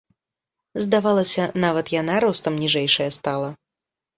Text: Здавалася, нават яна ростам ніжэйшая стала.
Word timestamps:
Здавалася, 0.85 1.45
нават 1.65 1.91
яна 2.01 2.15
ростам 2.25 2.59
ніжэйшая 2.65 3.09
стала. 3.19 3.49